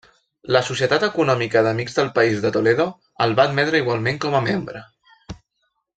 [0.55, 2.89] La Societat Econòmica d'Amics del País de Toledo
[3.27, 4.83] el va admetre igualment com membre.